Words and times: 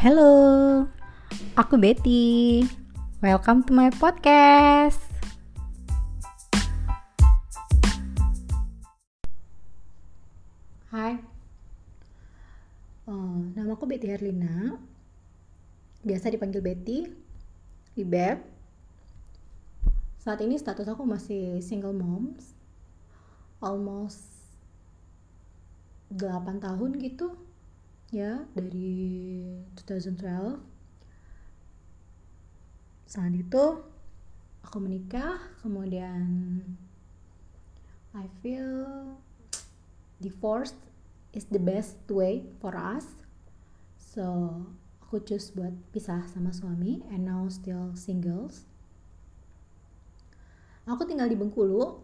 Hello, 0.00 0.88
aku 1.60 1.76
Betty. 1.76 2.64
Welcome 3.20 3.68
to 3.68 3.76
my 3.76 3.92
podcast. 3.92 4.96
Hai, 10.88 11.20
uh, 13.04 13.44
nama 13.52 13.76
aku 13.76 13.84
Betty 13.84 14.08
Herlina. 14.08 14.80
Biasa 16.00 16.32
dipanggil 16.32 16.64
Betty, 16.64 17.04
Ibeb. 18.00 18.40
Saat 20.16 20.40
ini 20.40 20.56
status 20.56 20.88
aku 20.88 21.04
masih 21.04 21.60
single 21.60 21.92
moms, 21.92 22.56
almost 23.60 24.24
8 26.08 26.56
tahun 26.56 26.96
gitu 27.04 27.49
ya 28.10 28.42
dari 28.54 29.42
2012 29.86 30.58
saat 33.10 33.34
itu 33.34 33.64
aku 34.62 34.76
menikah 34.78 35.38
kemudian 35.62 36.62
I 38.14 38.26
feel 38.42 39.18
divorce 40.18 40.74
is 41.32 41.46
the 41.50 41.62
best 41.62 41.96
way 42.10 42.42
for 42.58 42.74
us. 42.74 43.06
So 43.98 44.50
aku 45.02 45.22
choose 45.22 45.54
buat 45.54 45.74
pisah 45.94 46.26
sama 46.26 46.50
suami 46.50 47.02
and 47.14 47.26
now 47.26 47.46
still 47.46 47.94
singles. 47.94 48.66
Aku 50.90 51.06
tinggal 51.06 51.30
di 51.30 51.38
Bengkulu 51.38 52.02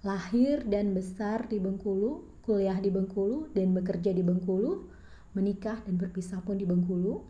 lahir 0.00 0.64
dan 0.64 0.96
besar 0.96 1.44
di 1.44 1.60
Bengkulu 1.60 2.24
kuliah 2.46 2.78
di 2.78 2.94
Bengkulu 2.94 3.50
dan 3.50 3.74
bekerja 3.74 4.14
di 4.14 4.22
Bengkulu, 4.22 4.86
menikah 5.34 5.82
dan 5.82 5.98
berpisah 5.98 6.38
pun 6.46 6.54
di 6.54 6.62
Bengkulu. 6.62 7.26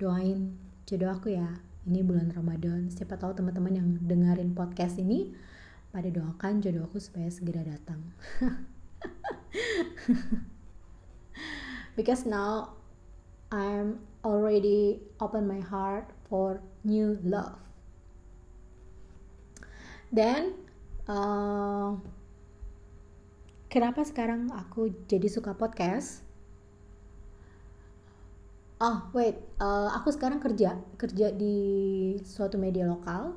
Doain 0.00 0.56
jodoh 0.88 1.12
aku 1.12 1.36
ya. 1.36 1.60
Ini 1.84 2.00
bulan 2.00 2.32
Ramadan. 2.32 2.88
Siapa 2.88 3.20
tahu 3.20 3.36
teman-teman 3.36 3.76
yang 3.76 3.88
dengerin 4.00 4.56
podcast 4.56 4.96
ini 4.96 5.36
pada 5.92 6.08
doakan 6.08 6.64
jodoh 6.64 6.88
aku 6.88 6.96
supaya 6.96 7.28
segera 7.28 7.60
datang. 7.68 8.00
Because 11.98 12.24
now 12.24 12.80
I'm 13.52 14.00
already 14.24 15.04
open 15.20 15.44
my 15.44 15.60
heart 15.60 16.08
for 16.32 16.64
new 16.80 17.20
love. 17.20 17.60
Dan 20.08 20.56
uh, 21.04 22.00
kenapa 23.72 24.04
sekarang 24.04 24.52
aku 24.52 24.92
jadi 25.08 25.32
suka 25.32 25.56
podcast? 25.56 26.20
Oh 28.76 29.08
wait, 29.16 29.40
uh, 29.56 29.88
aku 29.96 30.12
sekarang 30.12 30.44
kerja 30.44 30.76
kerja 31.00 31.32
di 31.32 31.56
suatu 32.20 32.60
media 32.60 32.84
lokal, 32.84 33.32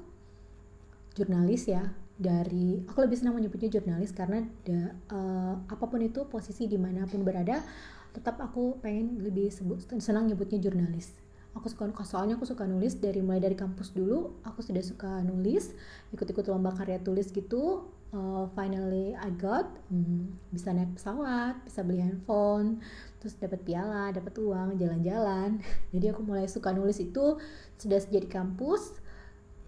jurnalis 1.15 1.71
ya. 1.71 1.87
Dari 2.15 2.83
aku 2.83 3.07
lebih 3.07 3.15
senang 3.15 3.39
menyebutnya 3.39 3.71
jurnalis 3.79 4.11
karena 4.11 4.43
da, 4.67 4.91
uh, 5.15 5.55
apa 5.71 5.85
pun 5.87 6.03
itu 6.03 6.27
posisi 6.27 6.67
di 6.67 6.75
mana 6.75 7.07
pun 7.07 7.23
berada, 7.23 7.63
tetap 8.11 8.35
aku 8.43 8.79
pengen 8.83 9.23
lebih 9.23 9.47
sebut 9.51 9.87
senang 10.03 10.27
nyebutnya 10.27 10.59
jurnalis 10.59 11.24
aku 11.55 11.71
suka 11.71 11.87
soalnya 12.03 12.35
aku 12.35 12.45
suka 12.45 12.67
nulis 12.67 12.99
dari 12.99 13.23
mulai 13.23 13.39
dari 13.39 13.55
kampus 13.55 13.95
dulu 13.95 14.43
aku 14.43 14.59
sudah 14.59 14.83
suka 14.83 15.23
nulis 15.23 15.71
ikut-ikut 16.11 16.45
lomba 16.51 16.75
karya 16.75 16.99
tulis 16.99 17.31
gitu 17.31 17.87
uh, 18.11 18.45
finally 18.53 19.15
I 19.15 19.31
got 19.35 19.67
hmm, 19.87 20.35
bisa 20.51 20.75
naik 20.75 20.95
pesawat 20.99 21.59
bisa 21.63 21.81
beli 21.81 22.03
handphone 22.03 22.83
terus 23.19 23.41
dapat 23.41 23.65
piala 23.65 24.13
dapat 24.13 24.37
uang 24.37 24.77
jalan-jalan. 24.77 25.57
Jadi 25.93 26.05
aku 26.13 26.21
mulai 26.21 26.45
suka 26.45 26.69
nulis 26.69 27.01
itu 27.01 27.41
sudah 27.81 27.97
sejak 27.97 28.27
di 28.27 28.31
kampus 28.31 29.01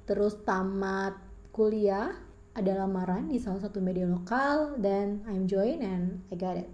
terus 0.05 0.37
tamat 0.45 1.17
kuliah 1.49 2.13
ada 2.53 2.73
lamaran 2.77 3.33
di 3.33 3.41
salah 3.41 3.61
satu 3.61 3.81
media 3.81 4.05
lokal 4.05 4.77
dan 4.77 5.25
I'm 5.25 5.49
join 5.49 5.81
and 5.81 6.21
I 6.29 6.35
got 6.37 6.57
it. 6.57 6.69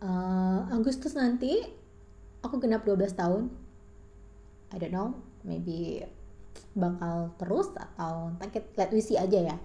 Uh, 0.00 0.68
Agustus 0.72 1.16
nanti 1.16 1.83
aku 2.44 2.60
genap 2.60 2.84
12 2.84 3.16
tahun. 3.16 3.48
I 4.72 4.76
don't 4.76 4.92
know 4.92 5.14
maybe 5.44 6.02
bakal 6.74 7.30
terus 7.38 7.70
atau 7.76 8.34
entah 8.34 8.50
let 8.80 8.90
we 8.90 9.00
see 9.00 9.20
aja 9.20 9.54
ya. 9.54 9.56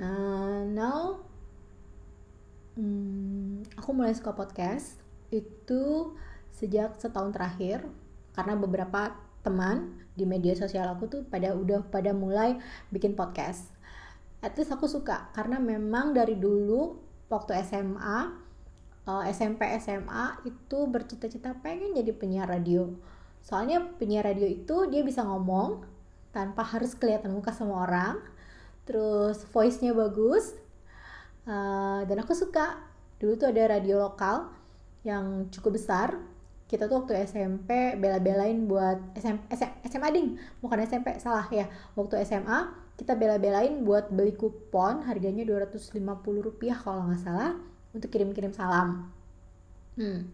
Nah 0.00 0.64
now 0.64 1.20
hmm, 2.78 3.66
aku 3.76 3.90
mulai 3.92 4.16
suka 4.16 4.32
podcast 4.32 4.96
itu 5.28 6.14
sejak 6.56 6.96
setahun 6.96 7.34
terakhir 7.36 7.84
karena 8.32 8.56
beberapa 8.56 9.12
teman 9.44 10.00
di 10.16 10.24
media 10.24 10.56
sosial 10.56 10.88
aku 10.88 11.06
tuh 11.06 11.22
pada 11.28 11.52
udah 11.52 11.84
pada 11.88 12.16
mulai 12.16 12.56
bikin 12.88 13.12
podcast. 13.12 13.68
At 14.40 14.56
least 14.56 14.72
aku 14.72 14.88
suka 14.88 15.28
karena 15.36 15.60
memang 15.60 16.16
dari 16.16 16.38
dulu 16.38 16.96
waktu 17.28 17.60
SMA 17.66 18.45
uh, 19.06 19.22
eh, 19.24 19.32
SMP 19.32 19.64
SMA 19.78 20.42
itu 20.44 20.78
bercita-cita 20.90 21.54
pengen 21.62 21.94
jadi 21.94 22.12
penyiar 22.12 22.50
radio. 22.50 22.90
Soalnya 23.40 23.80
penyiar 23.96 24.26
radio 24.26 24.46
itu 24.46 24.90
dia 24.90 25.06
bisa 25.06 25.22
ngomong 25.22 25.86
tanpa 26.34 26.66
harus 26.66 26.92
kelihatan 26.92 27.32
muka 27.32 27.54
sama 27.54 27.86
orang 27.86 28.20
terus 28.86 29.42
voice-nya 29.50 29.94
bagus 29.96 30.54
uh, 31.46 32.02
dan 32.04 32.16
aku 32.20 32.34
suka. 32.34 32.82
Dulu 33.16 33.32
tuh 33.40 33.48
ada 33.48 33.78
radio 33.78 34.02
lokal 34.02 34.52
yang 35.06 35.48
cukup 35.48 35.80
besar. 35.80 36.18
Kita 36.66 36.90
tuh 36.90 37.06
waktu 37.06 37.22
SMP 37.30 37.94
bela-belain 37.94 38.66
buat 38.66 38.98
SM, 39.14 39.46
SM, 39.54 39.72
SMA 39.86 40.08
ding. 40.10 40.28
Bukan 40.58 40.82
SMP 40.82 41.14
salah 41.22 41.46
ya. 41.48 41.70
Waktu 41.94 42.26
SMA 42.26 42.74
kita 42.98 43.14
bela-belain 43.14 43.86
buat 43.86 44.10
beli 44.10 44.34
kupon 44.34 45.06
harganya 45.06 45.46
250 45.46 46.02
rupiah 46.42 46.74
kalau 46.74 47.06
nggak 47.06 47.22
salah 47.22 47.54
untuk 47.96 48.12
kirim-kirim 48.12 48.52
salam. 48.52 49.08
Hmm. 49.96 50.28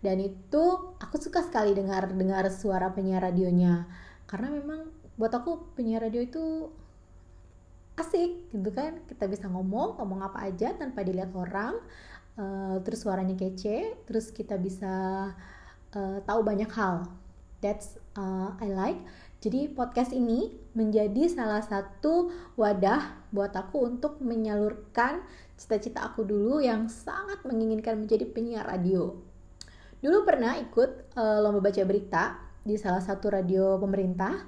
Dan 0.00 0.16
itu 0.22 0.64
aku 0.96 1.20
suka 1.20 1.44
sekali 1.44 1.76
dengar 1.76 2.08
dengar 2.08 2.48
suara 2.48 2.88
penyiar 2.88 3.20
radionya 3.26 3.84
karena 4.30 4.48
memang 4.54 4.86
buat 5.18 5.34
aku 5.34 5.76
penyiar 5.76 6.06
radio 6.06 6.22
itu 6.22 6.70
asik 8.00 8.48
gitu 8.54 8.70
kan 8.72 9.02
kita 9.04 9.28
bisa 9.28 9.44
ngomong 9.50 10.00
ngomong 10.00 10.24
apa 10.24 10.48
aja 10.48 10.72
tanpa 10.72 11.04
dilihat 11.04 11.34
orang 11.36 11.76
uh, 12.40 12.80
terus 12.80 13.04
suaranya 13.04 13.36
kece 13.36 14.00
terus 14.08 14.32
kita 14.32 14.56
bisa 14.56 15.28
uh, 15.92 16.18
tahu 16.24 16.40
banyak 16.40 16.70
hal 16.72 17.04
that's 17.60 17.96
uh, 18.16 18.56
I 18.60 18.68
like 18.72 19.00
jadi 19.40 19.72
podcast 19.72 20.12
ini 20.12 20.52
menjadi 20.76 21.24
salah 21.32 21.64
satu 21.64 22.28
wadah 22.60 23.24
buat 23.32 23.56
aku 23.56 23.88
untuk 23.88 24.20
menyalurkan 24.20 25.24
cita-cita 25.56 26.04
aku 26.12 26.28
dulu 26.28 26.60
yang 26.60 26.92
sangat 26.92 27.40
menginginkan 27.48 28.04
menjadi 28.04 28.28
penyiar 28.28 28.68
radio. 28.68 29.16
Dulu 30.04 30.28
pernah 30.28 30.60
ikut 30.60 31.16
uh, 31.16 31.40
lomba 31.40 31.72
baca 31.72 31.82
berita 31.88 32.36
di 32.60 32.76
salah 32.76 33.00
satu 33.00 33.32
radio 33.32 33.80
pemerintah 33.80 34.44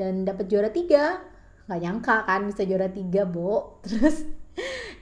dan 0.00 0.24
dapat 0.24 0.48
juara 0.48 0.72
tiga. 0.72 1.20
Gak 1.68 1.80
nyangka 1.84 2.24
kan 2.24 2.48
bisa 2.48 2.64
juara 2.64 2.88
tiga, 2.88 3.28
Bo. 3.28 3.68
Terus 3.84 4.24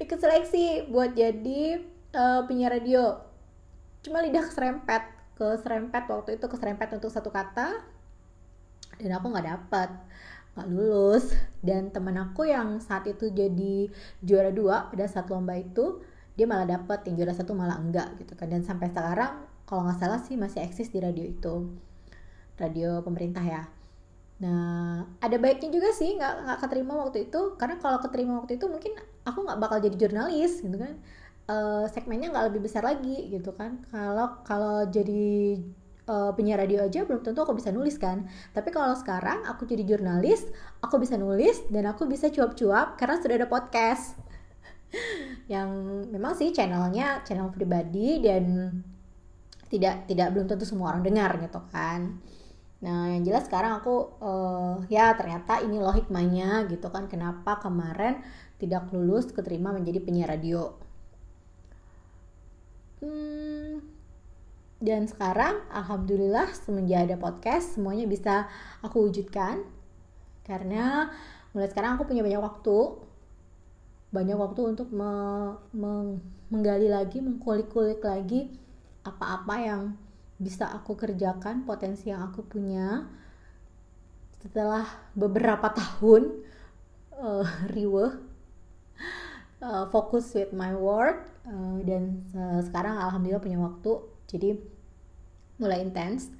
ikut 0.02 0.18
seleksi 0.18 0.90
buat 0.90 1.14
jadi 1.14 1.86
uh, 2.18 2.50
penyiar 2.50 2.82
radio. 2.82 3.14
Cuma 4.02 4.26
lidah 4.26 4.42
keserempet, 4.42 5.17
keserempet 5.38 6.10
waktu 6.10 6.42
itu 6.42 6.46
keserempet 6.50 6.98
untuk 6.98 7.14
satu 7.14 7.30
kata 7.30 7.78
dan 8.98 9.10
aku 9.14 9.26
nggak 9.30 9.46
dapet 9.46 9.90
nggak 10.58 10.68
lulus. 10.74 11.30
Dan 11.62 11.94
teman 11.94 12.18
aku 12.18 12.50
yang 12.50 12.82
saat 12.82 13.06
itu 13.06 13.30
jadi 13.30 13.86
juara 14.18 14.50
dua 14.50 14.90
pada 14.90 15.06
saat 15.06 15.30
lomba 15.30 15.54
itu 15.54 16.02
dia 16.34 16.46
malah 16.50 16.66
dapet 16.66 17.06
yang 17.06 17.22
juara 17.22 17.34
satu 17.34 17.54
malah 17.54 17.78
enggak 17.78 18.18
gitu 18.18 18.34
kan. 18.34 18.50
Dan 18.50 18.66
sampai 18.66 18.90
sekarang 18.90 19.46
kalau 19.62 19.86
nggak 19.86 20.02
salah 20.02 20.18
sih 20.18 20.34
masih 20.34 20.66
eksis 20.66 20.90
di 20.90 20.98
radio 20.98 21.22
itu. 21.22 21.54
Radio 22.58 22.98
pemerintah 23.06 23.46
ya. 23.46 23.62
Nah 24.42 25.06
ada 25.22 25.36
baiknya 25.38 25.70
juga 25.70 25.94
sih 25.94 26.18
nggak 26.18 26.34
nggak 26.42 26.58
keterima 26.66 26.98
waktu 26.98 27.30
itu. 27.30 27.54
Karena 27.54 27.78
kalau 27.78 28.02
keterima 28.02 28.42
waktu 28.42 28.58
itu 28.58 28.66
mungkin 28.66 28.98
aku 29.22 29.46
nggak 29.46 29.58
bakal 29.62 29.78
jadi 29.78 29.94
jurnalis 29.94 30.58
gitu 30.64 30.74
kan 30.74 30.98
uh, 31.48 31.84
segmennya 31.90 32.30
nggak 32.30 32.46
lebih 32.52 32.60
besar 32.68 32.84
lagi 32.84 33.32
gitu 33.32 33.50
kan. 33.56 33.82
Kalau 33.90 34.44
kalau 34.44 34.86
jadi 34.86 35.58
uh, 36.08 36.30
penyiar 36.36 36.60
radio 36.60 36.84
aja 36.84 37.04
belum 37.04 37.24
tentu 37.24 37.40
aku 37.42 37.56
bisa 37.56 37.72
nulis 37.72 37.96
kan. 37.96 38.28
Tapi 38.52 38.68
kalau 38.70 38.94
sekarang 38.94 39.44
aku 39.48 39.64
jadi 39.64 39.82
jurnalis 39.84 40.46
aku 40.84 41.00
bisa 41.00 41.16
nulis 41.16 41.64
dan 41.72 41.88
aku 41.88 42.08
bisa 42.08 42.28
cuap-cuap 42.28 43.00
karena 43.00 43.16
sudah 43.18 43.36
ada 43.40 43.48
podcast. 43.48 44.16
Yang 45.52 45.68
memang 46.12 46.32
sih 46.36 46.52
channelnya 46.52 47.24
channel 47.24 47.52
pribadi 47.52 48.20
dan 48.20 48.72
tidak 49.68 50.08
tidak 50.08 50.32
belum 50.32 50.48
tentu 50.48 50.64
semua 50.64 50.96
orang 50.96 51.04
dengar 51.04 51.36
gitu 51.44 51.60
kan. 51.68 52.16
Nah 52.78 53.10
yang 53.10 53.26
jelas 53.26 53.44
sekarang 53.50 53.82
aku 53.82 54.16
uh, 54.22 54.80
ya 54.88 55.12
ternyata 55.12 55.60
ini 55.60 55.76
loh 55.76 55.92
hikmahnya 55.92 56.64
gitu 56.72 56.88
kan. 56.88 57.04
Kenapa 57.04 57.60
kemarin 57.60 58.24
tidak 58.56 58.88
lulus 58.96 59.28
keterima 59.28 59.76
menjadi 59.76 60.00
penyiar 60.00 60.32
radio 60.32 60.87
hmm, 63.02 63.82
dan 64.78 65.10
sekarang 65.10 65.58
alhamdulillah 65.74 66.54
semenjak 66.54 67.10
ada 67.10 67.18
podcast 67.18 67.74
semuanya 67.74 68.06
bisa 68.06 68.46
aku 68.78 69.10
wujudkan. 69.10 69.66
Karena 70.46 71.10
mulai 71.50 71.66
sekarang 71.66 71.98
aku 71.98 72.06
punya 72.06 72.22
banyak 72.22 72.38
waktu. 72.38 72.78
Banyak 74.14 74.38
waktu 74.38 74.60
untuk 74.64 74.88
me, 74.94 75.12
me, 75.74 76.22
menggali 76.48 76.88
lagi 76.88 77.20
mengkulik-kulik 77.20 78.00
lagi 78.00 78.48
apa-apa 79.04 79.54
yang 79.60 79.82
bisa 80.38 80.70
aku 80.70 80.94
kerjakan 80.94 81.66
potensi 81.66 82.14
yang 82.14 82.22
aku 82.30 82.46
punya. 82.46 83.02
Setelah 84.38 84.86
beberapa 85.18 85.74
tahun 85.74 86.46
uh, 87.18 87.46
riweh 87.74 88.14
uh, 89.62 89.84
fokus 89.90 90.30
with 90.38 90.54
my 90.54 90.70
work 90.70 91.26
uh, 91.48 91.80
dan 91.82 92.22
sekarang 92.62 93.00
alhamdulillah 93.00 93.42
punya 93.42 93.58
waktu 93.58 93.92
jadi 94.28 94.60
mulai 95.58 95.82
intens. 95.82 96.30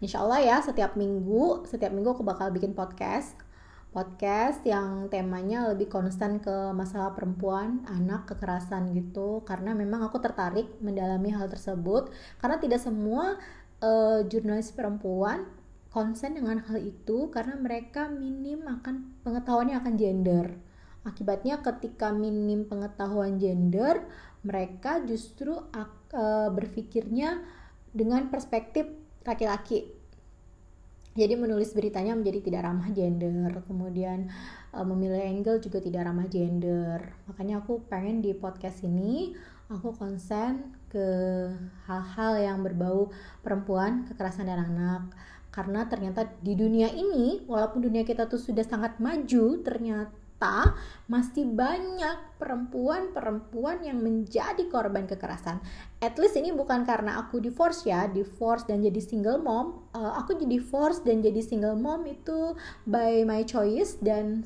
Insya 0.00 0.24
Allah 0.24 0.40
ya 0.40 0.56
setiap 0.64 0.96
minggu 0.96 1.68
setiap 1.68 1.92
minggu 1.92 2.16
aku 2.16 2.24
bakal 2.24 2.52
bikin 2.52 2.72
podcast. 2.72 3.36
Podcast 3.90 4.62
yang 4.62 5.10
temanya 5.10 5.66
lebih 5.74 5.90
konstan 5.90 6.38
ke 6.38 6.70
masalah 6.70 7.10
perempuan, 7.10 7.82
anak, 7.90 8.30
kekerasan 8.30 8.94
gitu. 8.94 9.42
Karena 9.42 9.74
memang 9.74 10.06
aku 10.06 10.22
tertarik 10.22 10.78
mendalami 10.78 11.34
hal 11.34 11.50
tersebut. 11.50 12.14
Karena 12.38 12.62
tidak 12.62 12.78
semua 12.78 13.34
uh, 13.82 14.22
jurnalis 14.30 14.70
perempuan 14.70 15.42
konsen 15.90 16.38
dengan 16.38 16.62
hal 16.70 16.78
itu 16.78 17.34
karena 17.34 17.58
mereka 17.58 18.06
minim 18.06 18.62
akan 18.62 19.10
pengetahuannya 19.26 19.76
akan 19.82 19.94
gender. 19.98 20.46
Akibatnya 21.02 21.58
ketika 21.58 22.14
minim 22.14 22.68
pengetahuan 22.70 23.42
gender, 23.42 24.06
mereka 24.40 25.04
justru 25.04 25.52
uh, 25.52 26.48
berpikirnya 26.50 27.44
dengan 27.92 28.32
perspektif 28.32 28.88
laki-laki. 29.26 29.92
Jadi 31.10 31.34
menulis 31.34 31.74
beritanya 31.74 32.14
menjadi 32.14 32.38
tidak 32.38 32.62
ramah 32.70 32.88
gender, 32.94 33.50
kemudian 33.66 34.30
uh, 34.70 34.86
memilih 34.86 35.20
angle 35.20 35.58
juga 35.58 35.82
tidak 35.82 36.06
ramah 36.06 36.30
gender. 36.30 37.02
Makanya 37.26 37.60
aku 37.60 37.82
pengen 37.90 38.22
di 38.22 38.30
podcast 38.32 38.86
ini 38.86 39.34
aku 39.70 39.94
konsen 39.94 40.74
ke 40.90 41.06
hal-hal 41.86 42.32
yang 42.38 42.58
berbau 42.62 43.10
perempuan, 43.42 44.06
kekerasan 44.06 44.50
dan 44.50 44.66
anak. 44.66 45.02
Karena 45.50 45.82
ternyata 45.90 46.30
di 46.42 46.54
dunia 46.54 46.94
ini, 46.94 47.42
walaupun 47.46 47.82
dunia 47.82 48.06
kita 48.06 48.30
tuh 48.30 48.38
sudah 48.38 48.62
sangat 48.62 49.02
maju, 49.02 49.58
ternyata 49.66 50.19
ternyata 50.40 50.72
masih 51.04 51.44
banyak 51.52 52.40
perempuan-perempuan 52.40 53.84
yang 53.84 54.00
menjadi 54.00 54.64
korban 54.72 55.04
kekerasan. 55.04 55.60
At 56.00 56.16
least 56.16 56.40
ini 56.40 56.54
bukan 56.54 56.88
karena 56.88 57.20
aku 57.20 57.44
divorce 57.44 57.84
ya, 57.84 58.08
divorce 58.08 58.64
dan 58.64 58.80
jadi 58.80 58.96
single 59.04 59.42
mom. 59.44 59.84
Uh, 59.92 60.16
aku 60.16 60.40
jadi 60.40 60.56
divorce 60.56 61.04
dan 61.04 61.20
jadi 61.20 61.44
single 61.44 61.76
mom 61.76 62.08
itu 62.08 62.56
by 62.88 63.20
my 63.28 63.44
choice 63.44 64.00
dan 64.00 64.40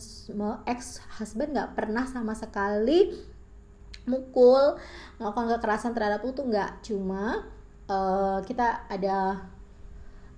ex 0.67 0.99
husband 1.21 1.55
nggak 1.55 1.79
pernah 1.79 2.03
sama 2.11 2.35
sekali 2.35 3.15
mukul 4.05 4.77
melakukan 5.17 5.57
kekerasan 5.57 5.97
terhadap 5.97 6.21
aku 6.21 6.37
tuh 6.37 6.45
nggak 6.45 6.85
cuma 6.85 7.49
uh, 7.89 8.37
kita 8.45 8.85
ada 8.85 9.49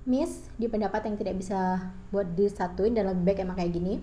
miss 0.07 0.47
di 0.55 0.71
pendapat 0.71 1.03
yang 1.11 1.19
tidak 1.19 1.35
bisa 1.35 1.91
buat 2.15 2.31
disatuin 2.39 2.95
dan 2.95 3.11
lebih 3.11 3.27
baik 3.27 3.43
emang 3.43 3.59
kayak 3.59 3.75
gini 3.75 3.99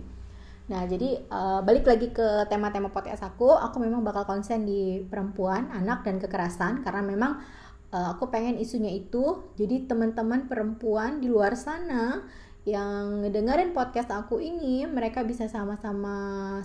Nah, 0.63 0.87
jadi 0.87 1.19
uh, 1.27 1.59
balik 1.59 1.83
lagi 1.83 2.07
ke 2.15 2.47
tema-tema 2.47 2.87
podcast 2.87 3.19
aku, 3.27 3.51
aku 3.51 3.83
memang 3.83 3.99
bakal 3.99 4.23
konsen 4.23 4.63
di 4.63 5.03
perempuan, 5.03 5.67
anak 5.75 6.07
dan 6.07 6.23
kekerasan 6.23 6.87
karena 6.87 7.03
memang 7.03 7.43
uh, 7.91 8.15
aku 8.15 8.31
pengen 8.31 8.55
isunya 8.55 8.95
itu. 8.95 9.43
Jadi 9.59 9.91
teman-teman 9.91 10.47
perempuan 10.47 11.19
di 11.19 11.27
luar 11.27 11.59
sana 11.59 12.23
yang 12.63 13.27
ngedengerin 13.27 13.75
podcast 13.75 14.07
aku 14.15 14.39
ini, 14.39 14.87
mereka 14.87 15.27
bisa 15.27 15.51
sama-sama 15.51 16.15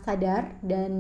sadar 0.07 0.63
dan 0.63 0.93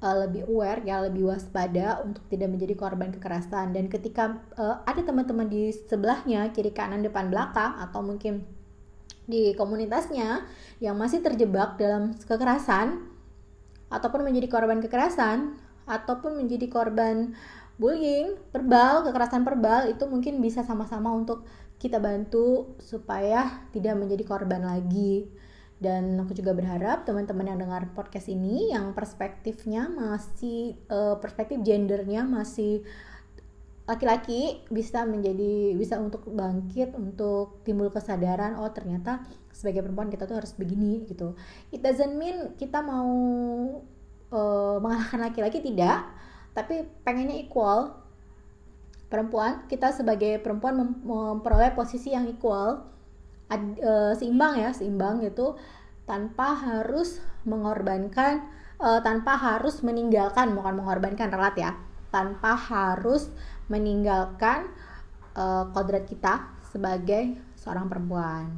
uh, 0.00 0.16
lebih 0.24 0.48
aware 0.48 0.80
ya, 0.88 1.04
lebih 1.04 1.28
waspada 1.28 2.00
untuk 2.00 2.24
tidak 2.32 2.48
menjadi 2.56 2.72
korban 2.72 3.12
kekerasan. 3.12 3.76
Dan 3.76 3.92
ketika 3.92 4.40
uh, 4.56 4.80
ada 4.88 5.04
teman-teman 5.04 5.52
di 5.52 5.68
sebelahnya, 5.76 6.56
kiri 6.56 6.72
kanan 6.72 7.04
depan 7.04 7.28
belakang 7.28 7.76
atau 7.84 8.00
mungkin 8.00 8.48
di 9.28 9.52
komunitasnya 9.52 10.48
yang 10.80 10.96
masih 10.96 11.20
terjebak 11.20 11.76
dalam 11.76 12.16
kekerasan 12.16 13.04
ataupun 13.92 14.24
menjadi 14.24 14.48
korban 14.48 14.80
kekerasan 14.80 15.60
ataupun 15.84 16.40
menjadi 16.40 16.68
korban 16.68 17.36
bullying, 17.78 18.40
verbal, 18.50 19.06
kekerasan 19.06 19.46
verbal 19.46 19.86
itu 19.88 20.04
mungkin 20.08 20.40
bisa 20.42 20.64
sama-sama 20.64 21.14
untuk 21.14 21.46
kita 21.78 22.02
bantu 22.02 22.74
supaya 22.82 23.68
tidak 23.70 23.94
menjadi 23.94 24.24
korban 24.26 24.66
lagi. 24.66 25.30
Dan 25.78 26.18
aku 26.18 26.34
juga 26.34 26.58
berharap 26.58 27.06
teman-teman 27.06 27.54
yang 27.54 27.58
dengar 27.62 27.86
podcast 27.94 28.26
ini 28.26 28.74
yang 28.74 28.98
perspektifnya 28.98 29.86
masih 29.86 30.74
uh, 30.90 31.14
perspektif 31.22 31.62
gendernya 31.62 32.26
masih 32.26 32.82
laki-laki 33.88 34.60
bisa 34.68 35.08
menjadi 35.08 35.72
bisa 35.72 35.96
untuk 35.96 36.28
bangkit 36.28 36.92
untuk 36.92 37.64
timbul 37.64 37.88
kesadaran 37.88 38.60
oh 38.60 38.68
ternyata 38.68 39.24
sebagai 39.48 39.80
perempuan 39.80 40.12
kita 40.12 40.28
tuh 40.28 40.38
harus 40.38 40.52
begini 40.54 41.08
gitu. 41.08 41.32
It 41.72 41.80
doesn't 41.80 42.14
mean 42.14 42.52
kita 42.60 42.84
mau 42.84 43.10
uh, 44.30 44.76
mengalahkan 44.78 45.18
laki-laki 45.24 45.58
tidak. 45.64 46.06
Tapi 46.54 46.86
pengennya 47.02 47.42
equal. 47.42 47.96
Perempuan 49.08 49.64
kita 49.72 49.88
sebagai 49.90 50.36
perempuan 50.44 50.76
mem 50.76 50.90
memperoleh 51.02 51.72
posisi 51.72 52.12
yang 52.12 52.28
equal. 52.28 52.84
Uh, 53.48 54.12
seimbang 54.12 54.60
ya 54.60 54.70
seimbang 54.76 55.24
gitu. 55.24 55.56
Tanpa 56.04 56.52
harus 56.54 57.18
mengorbankan 57.48 58.44
uh, 58.78 59.00
tanpa 59.00 59.34
harus 59.40 59.80
meninggalkan 59.80 60.52
bukan 60.52 60.76
mengorbankan 60.76 61.32
relat 61.32 61.56
ya. 61.56 61.70
Tanpa 62.12 62.54
harus 62.54 63.32
meninggalkan 63.68 64.68
uh, 65.36 65.68
kodrat 65.72 66.08
kita 66.08 66.48
sebagai 66.68 67.36
seorang 67.56 67.88
perempuan. 67.88 68.48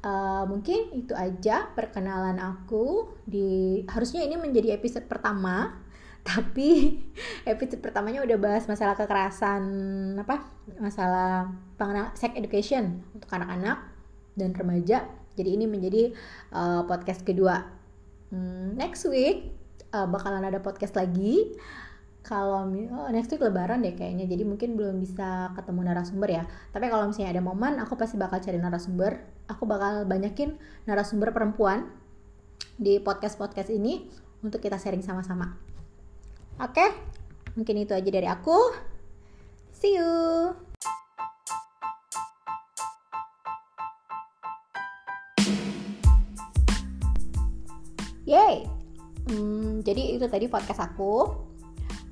Uh, 0.00 0.48
mungkin 0.48 0.96
itu 0.96 1.12
aja 1.12 1.68
perkenalan 1.76 2.40
aku 2.40 3.12
di 3.28 3.84
harusnya 3.84 4.24
ini 4.24 4.40
menjadi 4.40 4.72
episode 4.80 5.04
pertama 5.04 5.76
tapi 6.28 7.00
episode 7.44 7.84
pertamanya 7.84 8.24
udah 8.24 8.36
bahas 8.40 8.64
masalah 8.64 8.96
kekerasan 8.96 9.64
apa 10.16 10.40
masalah 10.80 11.52
pengenal 11.76 12.12
sex 12.16 12.32
education 12.36 13.04
untuk 13.12 13.28
anak-anak 13.32 13.80
dan 14.36 14.56
remaja. 14.56 15.04
Jadi 15.36 15.56
ini 15.56 15.64
menjadi 15.68 16.12
uh, 16.52 16.84
podcast 16.84 17.24
kedua. 17.24 17.64
Hmm, 18.32 18.76
next 18.76 19.04
week 19.08 19.52
uh, 19.92 20.06
bakalan 20.08 20.44
ada 20.44 20.60
podcast 20.60 20.96
lagi 20.96 21.56
kalau 22.20 22.68
oh, 22.68 23.08
next 23.08 23.32
week 23.32 23.40
lebaran 23.40 23.80
deh 23.80 23.96
kayaknya. 23.96 24.28
Jadi 24.28 24.44
mungkin 24.44 24.76
belum 24.76 25.00
bisa 25.00 25.50
ketemu 25.56 25.80
narasumber 25.88 26.28
ya. 26.28 26.44
Tapi 26.70 26.92
kalau 26.92 27.08
misalnya 27.08 27.40
ada 27.40 27.42
momen 27.42 27.80
aku 27.80 27.96
pasti 27.96 28.20
bakal 28.20 28.44
cari 28.44 28.60
narasumber. 28.60 29.24
Aku 29.48 29.64
bakal 29.64 30.04
banyakin 30.04 30.54
narasumber 30.84 31.32
perempuan 31.32 31.88
di 32.76 33.00
podcast 33.00 33.40
podcast 33.40 33.72
ini 33.72 34.06
untuk 34.44 34.60
kita 34.60 34.76
sharing 34.76 35.00
sama-sama. 35.00 35.56
Oke? 36.60 36.92
Mungkin 37.56 37.88
itu 37.88 37.96
aja 37.96 38.10
dari 38.12 38.28
aku. 38.28 38.56
See 39.72 39.96
you! 39.96 40.52
Yay! 48.28 48.68
Hmm, 49.26 49.82
jadi 49.82 50.14
itu 50.20 50.26
tadi 50.30 50.46
podcast 50.46 50.78
aku 50.84 51.49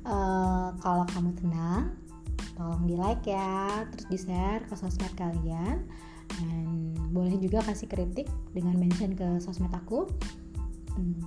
uh, 0.09 0.73
kalau 0.81 1.05
kamu 1.13 1.37
tenang 1.37 1.93
tolong 2.59 2.83
di 2.91 2.99
like 2.99 3.23
ya 3.23 3.87
terus 3.95 4.07
di 4.11 4.19
share 4.19 4.67
ke 4.67 4.75
sosmed 4.75 5.15
kalian 5.15 5.87
dan 6.43 6.93
boleh 7.15 7.39
juga 7.39 7.63
kasih 7.65 7.87
kritik 7.87 8.27
dengan 8.53 8.77
mention 8.77 9.15
ke 9.15 9.39
sosmed 9.39 9.73
aku. 9.73 10.11
Hmm, 10.93 11.23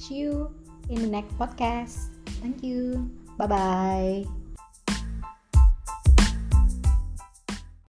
see 0.00 0.24
you 0.24 0.48
in 0.88 1.04
the 1.04 1.10
next 1.10 1.36
podcast. 1.36 2.10
Thank 2.40 2.64
you. 2.64 3.06
Bye 3.36 3.48
bye 3.48 4.41